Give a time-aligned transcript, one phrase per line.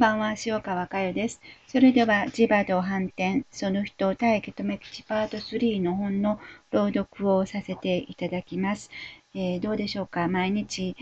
[0.00, 1.42] ばんは、塩川佳代です。
[1.68, 8.90] それでは、磁場と反転、その人対ケトメ吉パート3の本の朗読をさせていただきます。
[9.34, 10.26] えー、どうでしょうか？
[10.26, 10.96] 毎日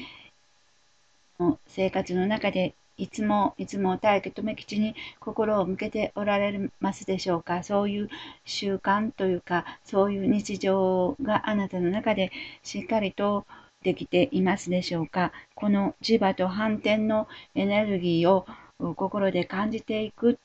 [1.38, 7.62] の生活の中でいつもいつも大家留吉に心を向けておられますでしょうか？
[7.62, 8.08] そういう
[8.44, 12.32] 習慣というかそういう日常があなたの中で
[12.64, 13.46] しっかりと
[13.84, 15.30] できていますでしょうか？
[15.54, 18.44] この磁場と反転のエネルギーを
[18.78, 20.38] 心で感じていく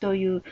[0.00, 0.42] という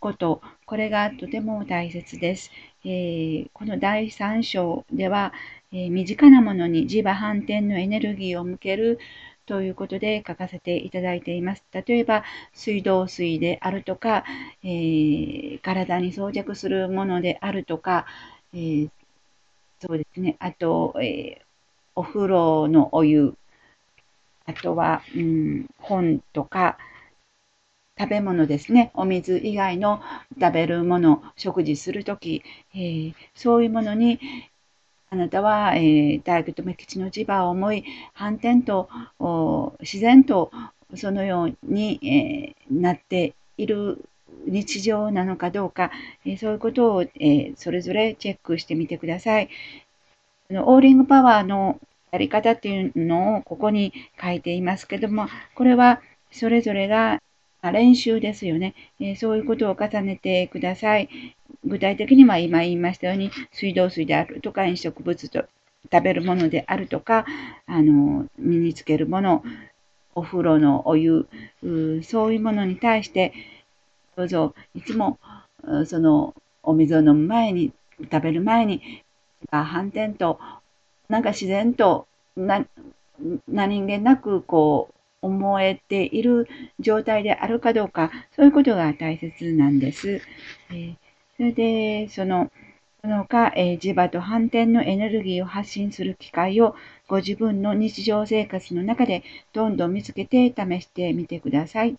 [0.00, 2.50] こと、これがとても大切です。
[2.84, 5.32] えー、この第3章では、
[5.72, 8.98] えー、身近なものに磁場反転のエネルギーを向ける
[9.46, 11.64] ということで書かせていただいています。
[11.72, 14.24] 例えば、水道水であるとか、
[14.62, 18.06] えー、体に装着するものであるとか、
[18.54, 18.88] え
[19.80, 20.36] そうですね。
[20.40, 21.40] あと、え、
[21.94, 23.34] お風呂のお湯、
[24.48, 26.78] あとは、うん、本とか、
[27.98, 28.92] 食べ物ですね。
[28.94, 30.00] お水以外の
[30.40, 34.20] 食べるもの、食事するとき、えー、そういうものに、
[35.10, 38.88] あなたは、えー、大工留吉の磁場を思い、反転と
[39.80, 40.50] 自然と
[40.94, 44.04] そのように、えー、なっている
[44.46, 45.90] 日常なのかどうか、
[46.24, 49.48] えそういうことを、えそれぞれチェックしてみてください。
[50.50, 57.20] オーリングパワーのやり方っていうのをここに書いていますけども、これはそれぞれが
[57.62, 61.08] 練習ですよね、えそういうことを重ねてください。
[61.64, 65.44] 具体的には今言いましたように、水道水であるとか飲食物と
[65.90, 67.26] 食べるものであるとか、
[67.66, 69.42] あの身につけるもの、
[70.14, 71.26] お風呂のお湯、
[72.02, 73.32] そういうものに対して、
[74.16, 75.18] どうぞいつも
[75.86, 77.72] そのお水を飲む前に
[78.10, 79.02] 食べる前に
[79.50, 80.38] 反転と
[81.08, 82.06] なんか自然と
[82.36, 82.64] な
[83.48, 86.48] 何気なくこう思えている
[86.78, 90.20] 状態であるかどうかそういうことが大切なんです。
[90.70, 90.96] えー、
[91.36, 92.50] それでその
[93.00, 96.74] その他、えー、磁場と反転のエネルギーを発信する機会を
[97.06, 99.22] ご自分の日常生活の中で
[99.52, 101.96] どんどん見つけて試してみてください。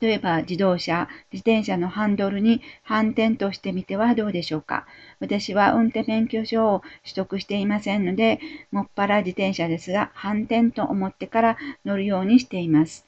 [0.00, 4.86] 例えば自動車、自転車のハンドルに反転としてみてはどうでしょうか？
[5.20, 8.40] 私は運転免許証を取得していませんので、
[8.70, 13.06] もっぱら自転車ですが、反転と思ってから乗るようにしています。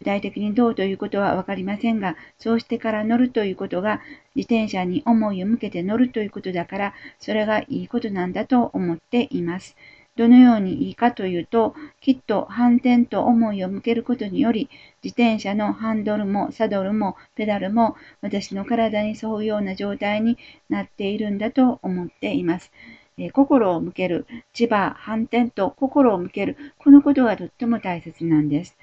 [0.00, 4.00] 具体的にどうということは分かりませんが、そうしてから乗るということが、
[4.34, 9.76] 自転車に思いを向けて乗るということだから、それがいいことなんだと思っています。
[10.16, 14.68] どのようにいいかというと、きっと反転と思いを向けることにより、
[15.02, 22.72] 自転車のハンドルもサドルもペダルも私の体に沿うような状態になっているんだと思っています。
[23.18, 28.76] え、心を向ける、千葉反転と心を向ける、このことがとっても大切なんです。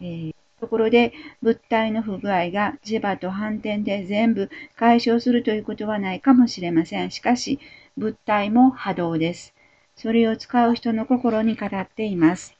[0.00, 1.12] えーところで
[1.42, 7.10] 物体の不具合が磁場と反転で全部解消するということはないかもしれません。
[7.10, 7.58] しかし
[7.98, 9.54] 物体も波動です。
[9.96, 12.56] それを使う人の心に語っています。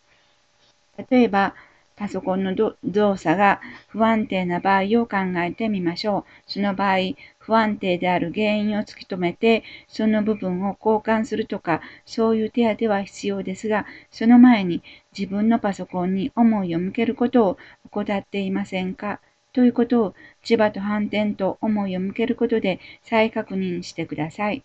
[1.10, 1.54] 例えば、
[1.96, 6.24] パソコンの動作が不安定な場合を考えてみましょう。
[6.46, 6.96] その場合、
[7.38, 14.82] 不安定である原因を突き止めて、その部分を交換するとか、そういう手当は必要ですが、その前に
[15.16, 19.20] 自分のパソコンに思いを向けることを怠っていませんか？
[19.52, 20.14] ということを、
[20.44, 24.64] 磁場と反転と思いを向けることで再確認してください。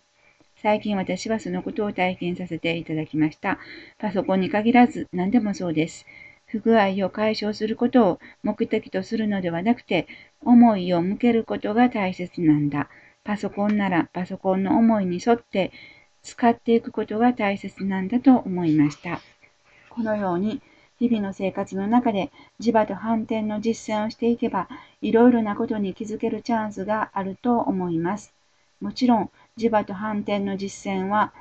[0.62, 3.58] 最近私はそのことを体験させていただきました。
[3.98, 6.04] パソコンに限らず何でもそうです。
[6.44, 10.06] 不具合を解消することを目的とするのではなくて、
[10.42, 12.90] 思いを向けることが大切なんだ。
[13.24, 15.72] パソコンならパソコンの思いに沿って
[16.22, 19.22] 使っていくことが大切なんだと思いました。
[19.88, 20.60] このように
[20.98, 24.68] 日々の生活の中で磁場と反転の実践をしていけば、
[25.00, 28.34] いろいろなことに気づけるチャンスがあると思います。
[28.80, 31.32] もちろん、磁場と反転の実践は、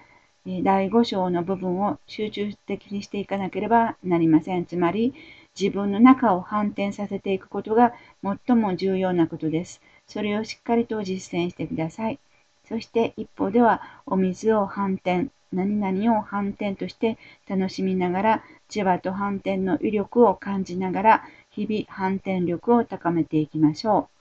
[0.63, 4.65] 第5章の部分を集中的にしていかなければなりません。
[4.65, 5.13] つまり、
[5.59, 9.81] 自分の中を反転させていくことが最も重要なことです。
[10.07, 12.19] それをしっかりと実践してください。
[12.65, 17.17] そして一方では、お水を反転、何々を反転として
[17.47, 24.18] 楽しみながら、磁場と反転の威力を感じながら、日々反転力を高めていきましょう。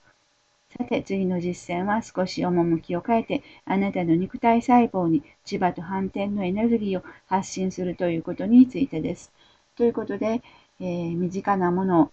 [0.77, 9.31] さて次の実践は少し趣を変えてあなたの肉体細胞に磁場と反転のエネルギーを発信するということについてです。
[9.75, 10.41] ということで、
[10.79, 12.11] えー、身近なもの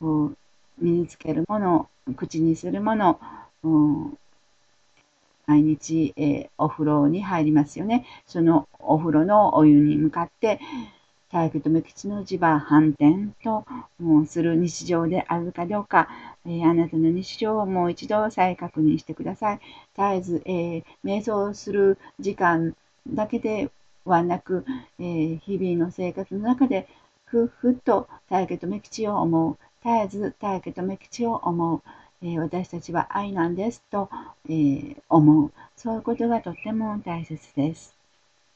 [0.00, 0.32] を
[0.78, 3.20] 身につけるもの口にするもの
[5.46, 8.06] 毎日、えー、お風呂に入りますよね。
[8.26, 10.60] そのお風呂のお湯に向かって
[11.34, 13.66] 大家留吉の地場反転と
[14.24, 16.08] する日常であるかどうか、
[16.46, 19.60] えー、あなたの日常をもう一度再確認してください。
[19.96, 22.76] 絶えず、えー、瞑想する時間
[23.08, 23.68] だけで
[24.04, 24.64] はなく、
[25.00, 26.86] えー、日々の生活の中で
[27.24, 29.58] ふっふっと大家留吉を思う。
[29.82, 31.82] 絶えず大家留吉を思う。
[32.22, 34.08] え私たちは愛なんですと、
[34.48, 35.52] え、思う。
[35.76, 38.03] そういうことがとっても大切です。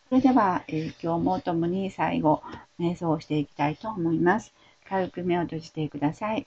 [0.09, 2.43] それでは、えー、今日も共に最後、
[2.79, 4.53] 瞑想をしていきたいと思います。
[4.87, 6.47] 軽く目を閉じてください。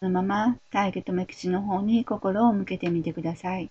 [0.00, 3.70] そのまま大家留吉の方に心を向けてみてください。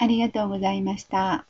[0.00, 1.46] ありがとうございました。